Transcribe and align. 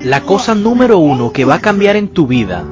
La 0.00 0.22
cosa 0.22 0.54
número 0.54 0.98
uno 0.98 1.32
que 1.32 1.44
va 1.44 1.56
a 1.56 1.60
cambiar 1.60 1.96
en 1.96 2.08
tu 2.08 2.26
vida, 2.26 2.64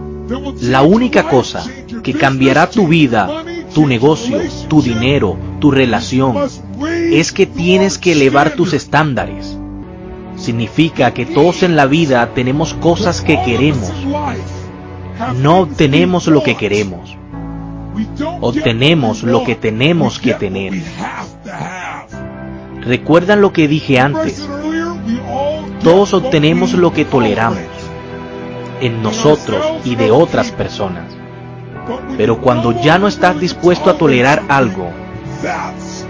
la 0.60 0.82
única 0.82 1.24
cosa 1.24 1.64
que 2.02 2.14
cambiará 2.14 2.70
tu 2.70 2.88
vida, 2.88 3.44
tu 3.74 3.86
negocio, 3.86 4.40
tu 4.68 4.82
dinero, 4.82 5.36
tu 5.60 5.70
relación, 5.70 6.36
es 7.10 7.32
que 7.32 7.46
tienes 7.46 7.98
que 7.98 8.12
elevar 8.12 8.54
tus 8.54 8.72
estándares. 8.72 9.58
Significa 10.36 11.12
que 11.12 11.26
todos 11.26 11.62
en 11.62 11.76
la 11.76 11.86
vida 11.86 12.30
tenemos 12.34 12.74
cosas 12.74 13.20
que 13.20 13.40
queremos. 13.42 13.92
No 15.40 15.60
obtenemos 15.60 16.26
lo 16.26 16.42
que 16.42 16.56
queremos. 16.56 17.16
Obtenemos 18.40 19.22
lo 19.22 19.44
que 19.44 19.54
tenemos 19.54 20.18
que 20.18 20.34
tener. 20.34 20.72
¿Recuerdan 22.80 23.40
lo 23.40 23.52
que 23.52 23.68
dije 23.68 23.98
antes? 23.98 24.46
Todos 25.84 26.14
obtenemos 26.14 26.72
lo 26.72 26.92
que 26.92 27.04
toleramos 27.04 27.60
en 28.80 29.02
nosotros 29.02 29.62
y 29.84 29.96
de 29.96 30.10
otras 30.10 30.50
personas. 30.50 31.04
Pero 32.16 32.40
cuando 32.40 32.72
ya 32.72 32.98
no 32.98 33.06
estás 33.06 33.38
dispuesto 33.38 33.90
a 33.90 33.98
tolerar 33.98 34.42
algo, 34.48 34.90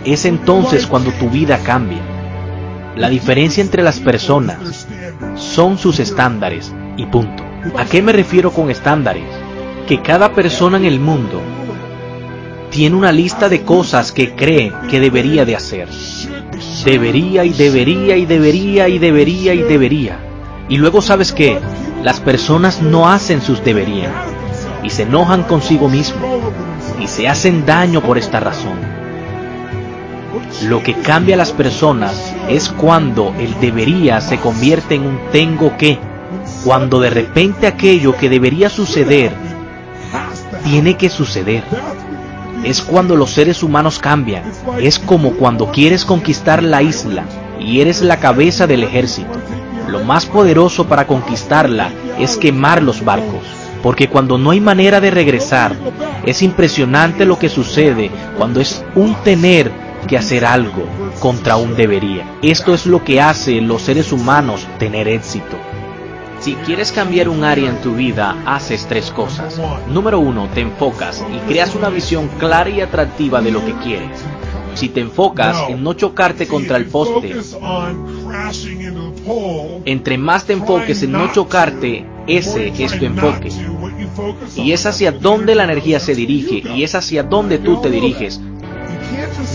es 0.05 0.24
entonces 0.27 0.87
cuando 0.87 1.10
tu 1.10 1.28
vida 1.28 1.59
cambia. 1.59 2.02
La 2.97 3.09
diferencia 3.09 3.62
entre 3.62 3.83
las 3.83 3.98
personas 3.98 4.87
son 5.34 5.77
sus 5.77 5.98
estándares 5.98 6.72
y 6.97 7.06
punto. 7.06 7.42
¿A 7.77 7.84
qué 7.84 8.00
me 8.00 8.12
refiero 8.12 8.52
con 8.52 8.70
estándares? 8.70 9.27
Que 9.88 10.00
cada 10.00 10.33
persona 10.33 10.77
en 10.77 10.84
el 10.84 11.00
mundo 11.00 11.42
tiene 12.70 12.95
una 12.95 13.11
lista 13.11 13.48
de 13.48 13.62
cosas 13.62 14.12
que 14.12 14.36
cree 14.36 14.72
que 14.88 15.00
debería 15.00 15.45
de 15.45 15.56
hacer. 15.56 15.88
Debería 16.84 17.45
y 17.45 17.51
debería 17.51 18.16
y 18.16 18.27
debería 18.27 18.88
y 18.88 18.98
debería 18.98 19.55
y 19.55 19.62
debería. 19.62 20.19
Y 20.69 20.77
luego 20.77 21.01
sabes 21.02 21.33
que 21.33 21.59
las 22.02 22.20
personas 22.20 22.83
no 22.83 23.09
hacen 23.09 23.41
sus 23.41 23.65
deberían 23.65 24.12
y 24.83 24.91
se 24.91 25.03
enojan 25.03 25.45
consigo 25.45 25.89
mismo 25.89 26.53
y 27.00 27.06
se 27.06 27.28
hacen 27.28 27.64
daño 27.64 28.03
por 28.03 28.19
esta 28.19 28.41
razón. 28.41 28.78
Lo 30.69 30.83
que 30.83 30.95
cambia 30.95 31.34
a 31.34 31.39
las 31.39 31.53
personas 31.53 32.34
es 32.48 32.69
cuando 32.69 33.34
el 33.39 33.58
debería 33.61 34.20
se 34.20 34.39
convierte 34.39 34.95
en 34.95 35.06
un 35.06 35.19
tengo 35.33 35.77
que, 35.77 35.98
cuando 36.64 37.01
de 37.01 37.11
repente 37.11 37.67
aquello 37.67 38.17
que 38.17 38.28
debería 38.28 38.69
suceder 38.69 39.33
tiene 40.64 40.97
que 40.97 41.11
suceder. 41.11 41.62
Es 42.65 42.81
cuando 42.81 43.15
los 43.15 43.31
seres 43.31 43.62
humanos 43.62 43.98
cambian. 43.98 44.43
Es 44.81 44.98
como 44.98 45.33
cuando 45.33 45.70
quieres 45.70 46.05
conquistar 46.05 46.62
la 46.62 46.83
isla 46.83 47.25
y 47.61 47.81
eres 47.81 48.01
la 48.01 48.19
cabeza 48.19 48.67
del 48.67 48.83
ejército. 48.83 49.39
Lo 49.89 50.03
más 50.03 50.27
poderoso 50.27 50.87
para 50.87 51.07
conquistarla 51.07 51.91
es 52.19 52.37
quemar 52.37 52.83
los 52.83 53.05
barcos, 53.05 53.42
porque 53.83 54.09
cuando 54.09 54.39
no 54.39 54.51
hay 54.51 54.61
manera 54.61 55.01
de 55.01 55.11
regresar, 55.11 55.77
es 56.25 56.42
impresionante 56.42 57.27
lo 57.27 57.39
que 57.39 57.51
sucede 57.51 58.11
cuando 58.39 58.61
es 58.61 58.83
un 58.95 59.15
tener 59.17 59.70
que 60.09 60.17
hacer 60.17 60.45
algo 60.45 60.87
contra 61.20 61.57
un 61.57 61.77
debería. 61.77 62.25
Esto 62.42 62.75
es 62.75 62.87
lo 62.87 63.05
que 63.05 63.20
hace 63.20 63.61
los 63.61 63.83
seres 63.83 64.11
humanos 64.11 64.67
tener 64.79 65.07
éxito. 65.07 65.59
Si 66.45 66.56
quieres 66.56 66.92
cambiar 66.92 67.31
un 67.31 67.42
área 67.42 67.70
en 67.70 67.81
tu 67.81 67.95
vida, 67.95 68.37
haces 68.45 68.84
tres 68.87 69.11
cosas. 69.11 69.59
Número 69.89 70.19
uno, 70.19 70.47
te 70.53 70.61
enfocas 70.61 71.25
y 71.33 71.39
creas 71.48 71.75
una 71.75 71.89
visión 71.89 72.28
clara 72.39 72.69
y 72.69 72.83
atractiva 72.83 73.41
de 73.41 73.51
lo 73.51 73.64
que 73.64 73.73
quieres. 73.78 74.23
Si 74.75 74.91
te 74.91 75.01
enfocas 75.01 75.56
en 75.70 75.83
no 75.83 75.95
chocarte 75.95 76.47
contra 76.47 76.77
el 76.77 76.84
poste, 76.84 77.34
entre 79.86 80.19
más 80.19 80.45
te 80.45 80.53
enfoques 80.53 81.03
en 81.03 81.12
no 81.12 81.33
chocarte, 81.33 82.05
ese 82.27 82.75
es 82.79 82.98
tu 82.98 83.06
enfoque. 83.06 83.48
Y 84.55 84.73
es 84.73 84.84
hacia 84.84 85.12
donde 85.12 85.55
la 85.55 85.64
energía 85.64 85.98
se 85.98 86.14
dirige 86.14 86.56
y 86.56 86.83
es 86.83 86.95
hacia 86.95 87.23
donde 87.23 87.56
tú 87.56 87.81
te 87.81 87.91
diriges. 87.91 88.39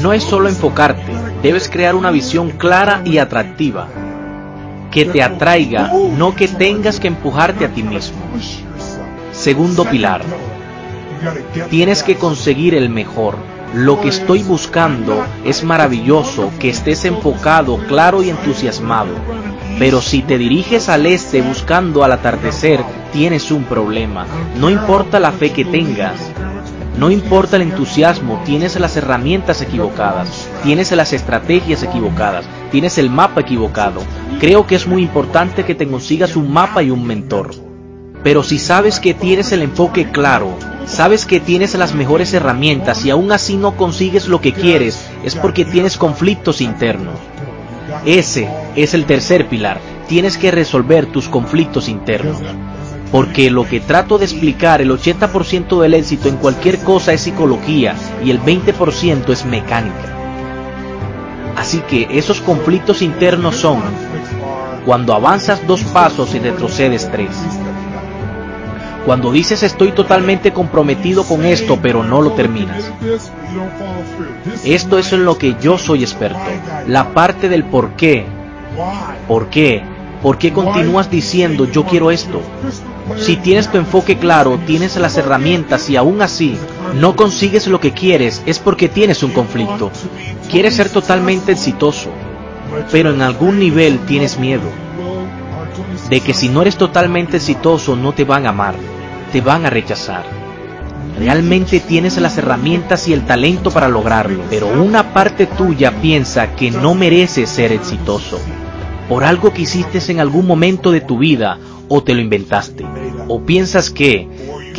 No 0.02 0.12
es 0.12 0.24
solo 0.24 0.50
enfocarte, 0.50 1.12
debes 1.44 1.70
crear 1.70 1.94
una 1.94 2.10
visión 2.10 2.50
clara 2.50 3.04
y 3.06 3.20
atractiva 3.20 4.09
que 4.92 5.06
te 5.06 5.22
atraiga, 5.22 5.92
no 6.18 6.36
que 6.36 6.48
tengas 6.48 7.00
que 7.00 7.08
empujarte 7.08 7.66
a 7.66 7.70
ti 7.70 7.84
mismo. 7.84 8.18
Segundo 9.32 9.86
pilar, 9.86 10.22
tienes 11.70 12.04
que 12.04 12.16
conseguir 12.16 12.76
el 12.76 12.90
mejor. 12.90 13.38
Lo 13.74 14.02
que 14.02 14.10
estoy 14.10 14.42
buscando 14.42 15.24
es 15.46 15.64
maravilloso, 15.64 16.52
que 16.60 16.70
estés 16.70 17.06
enfocado, 17.06 17.78
claro 17.88 18.24
y 18.24 18.30
entusiasmado. 18.30 19.14
Pero 19.78 20.02
si 20.02 20.24
te 20.24 20.38
diriges 20.38 20.90
al 20.90 21.06
este 21.06 21.42
buscando 21.42 22.04
al 22.04 22.12
atardecer, 22.12 22.84
tienes 23.14 23.52
un 23.52 23.64
problema. 23.64 24.26
No 24.58 24.70
importa 24.70 25.20
la 25.20 25.32
fe 25.32 25.52
que 25.52 25.66
tengas, 25.66 26.20
no 26.98 27.12
importa 27.12 27.56
el 27.56 27.62
entusiasmo, 27.62 28.42
tienes 28.44 28.78
las 28.78 28.98
herramientas 28.98 29.62
equivocadas, 29.62 30.50
tienes 30.64 30.92
las 30.92 31.14
estrategias 31.14 31.82
equivocadas, 31.82 32.46
tienes 32.72 32.98
el 32.98 33.10
mapa 33.10 33.42
equivocado. 33.42 34.02
Creo 34.40 34.66
que 34.66 34.76
es 34.76 34.88
muy 34.88 35.02
importante 35.04 35.66
que 35.66 35.76
te 35.76 35.88
consigas 35.88 36.36
un 36.36 36.52
mapa 36.52 36.84
y 36.84 36.92
un 36.92 37.06
mentor. 37.06 37.52
Pero 38.24 38.44
si 38.44 38.60
sabes 38.60 39.00
que 39.00 39.14
tienes 39.14 39.52
el 39.52 39.62
enfoque 39.62 40.12
claro, 40.12 40.54
sabes 40.86 41.26
que 41.26 41.40
tienes 41.40 41.76
las 41.76 41.94
mejores 41.94 42.34
herramientas 42.34 43.06
y 43.06 43.10
aún 43.10 43.32
así 43.32 43.56
no 43.56 43.78
consigues 43.78 44.28
lo 44.28 44.42
que 44.42 44.54
quieres, 44.54 45.10
es 45.24 45.36
porque 45.36 45.64
tienes 45.64 45.98
conflictos 45.98 46.60
internos. 46.60 47.16
Ese 48.06 48.50
es 48.76 48.94
el 48.94 49.06
tercer 49.06 49.48
pilar. 49.48 49.80
Tienes 50.08 50.38
que 50.38 50.52
resolver 50.52 51.06
tus 51.06 51.30
conflictos 51.30 51.88
internos. 51.88 52.42
Porque 53.12 53.50
lo 53.50 53.68
que 53.68 53.80
trato 53.80 54.18
de 54.18 54.26
explicar, 54.26 54.82
el 54.82 54.92
80% 54.92 55.82
del 55.82 55.94
éxito 55.96 56.30
en 56.30 56.38
cualquier 56.38 56.80
cosa 56.80 57.14
es 57.14 57.22
psicología 57.22 57.96
y 58.24 58.30
el 58.32 58.40
20% 58.42 59.30
es 59.30 59.46
mecánica. 59.46 60.09
Así 61.60 61.80
que 61.82 62.08
esos 62.10 62.40
conflictos 62.40 63.02
internos 63.02 63.58
son 63.58 63.82
cuando 64.86 65.14
avanzas 65.14 65.68
dos 65.68 65.84
pasos 65.84 66.34
y 66.34 66.40
retrocedes 66.40 67.12
tres. 67.12 67.32
Cuando 69.06 69.30
dices 69.30 69.62
estoy 69.64 69.92
totalmente 69.92 70.54
comprometido 70.54 71.26
con 71.26 71.44
esto 71.44 71.78
pero 71.82 72.02
no 72.02 72.22
lo 72.22 72.32
terminas. 72.32 72.90
Esto 74.64 74.98
es 74.98 75.12
en 75.12 75.26
lo 75.26 75.38
que 75.38 75.58
yo 75.62 75.78
soy 75.78 76.04
experto. 76.04 76.40
La 76.88 77.14
parte 77.14 77.50
del 77.50 77.66
por 77.66 77.90
qué. 77.92 78.26
¿Por 79.28 79.48
qué? 79.48 79.84
¿Por 80.24 80.38
qué 80.38 80.54
continúas 80.54 81.12
diciendo 81.12 81.66
yo 81.66 81.84
quiero 81.84 82.10
esto? 82.10 82.42
Si 83.18 83.36
tienes 83.36 83.70
tu 83.70 83.78
enfoque 83.78 84.18
claro, 84.18 84.58
tienes 84.66 84.96
las 84.96 85.18
herramientas 85.18 85.90
y 85.90 85.98
aún 85.98 86.22
así 86.22 86.58
no 86.96 87.16
consigues 87.16 87.68
lo 87.68 87.80
que 87.80 87.92
quieres, 87.92 88.42
es 88.46 88.60
porque 88.60 88.90
tienes 88.90 89.24
un 89.24 89.32
conflicto. 89.32 89.92
Quieres 90.50 90.76
ser 90.76 90.90
totalmente 90.90 91.52
exitoso, 91.52 92.10
pero 92.92 93.12
en 93.12 93.22
algún 93.22 93.60
nivel 93.60 94.00
tienes 94.00 94.40
miedo 94.40 94.70
de 96.10 96.22
que 96.22 96.34
si 96.34 96.50
no 96.50 96.62
eres 96.62 96.76
totalmente 96.76 97.38
exitoso 97.38 97.96
no 97.96 98.14
te 98.14 98.24
van 98.24 98.46
a 98.46 98.50
amar, 98.50 98.76
te 99.32 99.42
van 99.42 99.66
a 99.66 99.70
rechazar. 99.70 100.24
Realmente 101.18 101.80
tienes 101.80 102.18
las 102.18 102.38
herramientas 102.38 103.08
y 103.08 103.14
el 103.14 103.26
talento 103.26 103.72
para 103.72 103.90
lograrlo, 103.90 104.44
pero 104.50 104.68
una 104.68 105.14
parte 105.14 105.46
tuya 105.46 105.92
piensa 106.02 106.56
que 106.56 106.72
no 106.72 106.96
mereces 106.96 107.50
ser 107.50 107.72
exitoso 107.72 108.40
por 109.08 109.24
algo 109.24 109.54
que 109.54 109.64
hiciste 109.64 110.00
en 110.12 110.20
algún 110.20 110.46
momento 110.46 110.92
de 110.92 111.02
tu 111.02 111.18
vida 111.18 111.58
o 111.90 112.04
te 112.04 112.14
lo 112.14 112.22
inventaste. 112.22 112.86
O 113.28 113.42
piensas 113.42 113.90
que, 113.90 114.28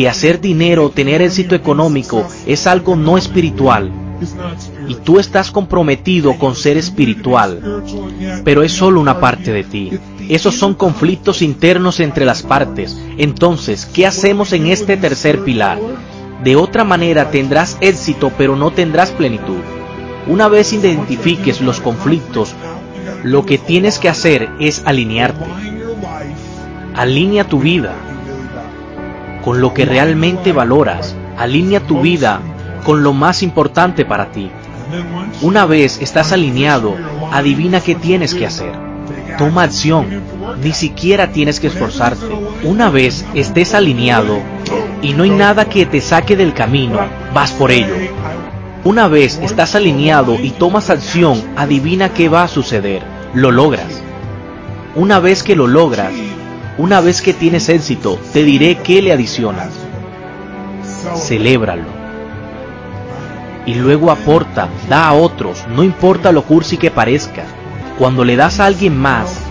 que 0.01 0.09
hacer 0.09 0.41
dinero 0.41 0.89
tener 0.89 1.21
éxito 1.21 1.55
económico 1.55 2.27
es 2.47 2.67
algo 2.67 2.97
no 2.97 3.19
espiritual. 3.19 3.93
Y 4.89 4.95
tú 4.95 5.19
estás 5.19 5.51
comprometido 5.51 6.39
con 6.39 6.57
ser 6.57 6.79
espiritual. 6.79 7.83
Pero 8.43 8.63
es 8.63 8.73
solo 8.73 8.99
una 8.99 9.21
parte 9.21 9.53
de 9.53 9.63
ti. 9.63 9.91
Esos 10.27 10.55
son 10.55 10.73
conflictos 10.73 11.43
internos 11.43 12.01
entre 12.01 12.25
las 12.25 12.43
partes. 12.43 12.99
Entonces, 13.19 13.85
¿qué 13.85 14.07
hacemos 14.07 14.55
en 14.55 14.69
este 14.69 14.97
tercer 14.97 15.45
pilar? 15.45 15.79
De 16.43 16.57
otra 16.57 16.83
manera 16.83 17.31
tendrás 17.31 17.77
éxito 17.83 18.33
pero 18.39 18.57
no 18.57 18.71
tendrás 18.71 19.11
plenitud. 19.11 19.61
Una 20.27 20.49
vez 20.49 20.73
identifiques 20.73 21.61
los 21.61 21.79
conflictos, 21.79 22.55
lo 23.23 23.45
que 23.45 23.59
tienes 23.59 23.99
que 23.99 24.09
hacer 24.09 24.49
es 24.61 24.81
alinearte. 24.87 25.45
Alinea 26.95 27.45
tu 27.45 27.61
vida 27.61 28.10
con 29.45 29.61
lo 29.61 29.75
que 29.75 29.85
realmente 29.85 30.53
valoras. 30.53 31.17
Alinea 31.37 31.81
tu 31.81 32.01
vida 32.01 32.41
con 32.85 33.03
lo 33.03 33.13
más 33.13 33.43
importante 33.43 34.05
para 34.05 34.33
ti. 34.33 34.51
Una 35.43 35.67
vez 35.67 36.01
estás 36.01 36.33
alineado, 36.33 36.97
adivina 37.33 37.81
qué 37.81 37.95
tienes 37.95 38.35
que 38.35 38.47
hacer. 38.47 38.73
Toma 39.39 39.63
acción. 39.63 40.23
Ni 40.63 40.73
siquiera 40.73 41.33
tienes 41.33 41.61
que 41.61 41.69
esforzarte. 41.69 42.27
Una 42.65 42.91
vez 42.91 43.25
estés 43.35 43.75
alineado 43.75 44.39
y 45.03 45.15
no 45.15 45.23
hay 45.23 45.31
nada 45.31 45.67
que 45.67 45.87
te 45.87 46.01
saque 46.01 46.37
del 46.37 46.53
camino, 46.53 46.99
vas 47.33 47.53
por 47.53 47.71
ello. 47.71 47.95
Una 48.85 49.09
vez 49.09 49.39
estás 49.43 49.75
alineado 49.75 50.35
y 50.35 50.51
tomas 50.51 50.91
acción, 50.91 51.43
adivina 51.57 52.13
qué 52.13 52.29
va 52.29 52.43
a 52.43 52.49
suceder. 52.49 53.03
Lo 53.35 53.51
logras. 53.51 54.03
Una 54.95 55.21
vez 55.21 55.43
que 55.43 55.55
lo 55.55 55.67
logras, 55.67 56.13
Una 56.81 57.03
vez 57.03 57.21
que 57.21 57.35
tienes 57.35 57.69
éxito, 57.69 58.19
te 58.33 58.43
diré 58.43 58.79
qué 58.79 59.03
le 59.03 59.13
adicionas. 59.13 59.69
Celébralo. 61.15 61.85
Y 63.67 63.75
luego 63.75 64.11
aporta, 64.11 64.71
da 64.89 65.07
a 65.07 65.13
otros, 65.13 65.67
no 65.77 65.85
importa 65.85 66.33
lo 66.33 66.43
cursi 66.43 66.79
que 66.79 66.91
parezca. 66.91 67.45
Cuando 67.99 68.25
le 68.25 68.35
das 68.35 68.61
a 68.61 68.65
alguien 68.65 68.97
más, 68.97 69.43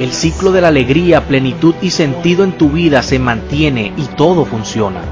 el 0.00 0.10
ciclo 0.10 0.52
de 0.52 0.62
la 0.62 0.68
alegría, 0.68 1.20
plenitud 1.28 1.74
y 1.82 1.90
sentido 1.90 2.44
en 2.44 2.52
tu 2.52 2.70
vida 2.70 3.02
se 3.02 3.18
mantiene 3.18 3.92
y 3.98 4.04
todo 4.16 4.46
funciona. 4.46 5.02